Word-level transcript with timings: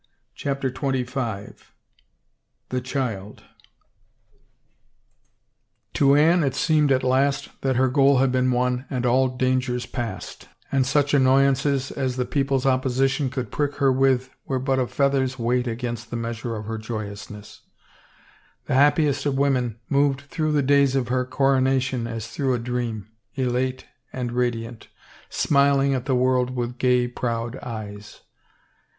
"19 0.33 0.33
CHAPTER 0.33 0.71
XXV 0.71 1.59
THE 2.69 2.81
CHILD 2.81 3.43
M^^^O 5.93 6.19
Anne 6.19 6.43
it 6.43 6.55
seemed 6.55 6.91
at 6.91 7.03
last 7.03 7.49
that 7.61 7.75
her 7.75 7.87
gpal 7.87 8.19
had 8.19 8.31
been 8.31 8.45
M 8.47 8.51
C^ 8.51 8.53
won 8.55 8.85
and 8.89 9.05
all 9.05 9.27
dangers 9.27 9.85
passed, 9.85 10.49
and 10.71 10.87
such 10.87 11.13
annoy 11.13 11.43
^^^/ 11.43 11.51
ances 11.51 11.95
as 11.95 12.15
the 12.15 12.25
people's 12.25 12.65
opposition 12.65 13.29
could 13.29 13.51
prick 13.51 13.75
her 13.75 13.91
with 13.91 14.31
were 14.47 14.57
but 14.57 14.79
a 14.79 14.87
feather's 14.87 15.37
weight 15.37 15.67
against 15.67 16.09
the 16.09 16.15
measure 16.17 16.55
of 16.55 16.65
her 16.65 16.79
joyousness. 16.79 17.61
The 18.65 18.73
happiest 18.73 19.27
of 19.27 19.37
women 19.37 19.79
moved 19.87 20.21
through 20.31 20.53
the 20.53 20.63
days 20.63 20.95
of 20.95 21.09
her 21.09 21.25
coronation 21.27 22.07
as 22.07 22.27
through 22.27 22.55
a 22.55 22.57
dream, 22.57 23.07
elate 23.35 23.85
and 24.11 24.31
radiant, 24.31 24.87
smiling 25.29 25.93
at 25.93 26.05
the 26.05 26.15
world 26.15 26.55
with 26.55 26.79
gay, 26.79 27.07
proud 27.07 27.57
eyes. 27.57 28.21